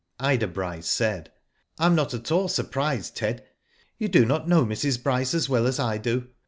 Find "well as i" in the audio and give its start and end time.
5.47-5.99